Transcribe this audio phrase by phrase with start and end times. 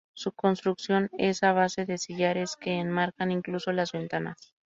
[0.15, 4.55] Su construcción es a base de sillares, que enmarcan incluso las ventanas.